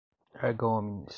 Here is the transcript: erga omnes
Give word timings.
erga 0.43 0.65
omnes 0.67 1.07